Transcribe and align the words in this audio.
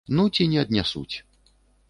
Ну, 0.19 0.23
ці 0.37 0.47
не 0.53 0.63
аднясуць. 0.63 1.15